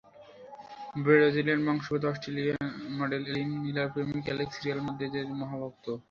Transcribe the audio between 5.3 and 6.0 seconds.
মহা ভক্ত।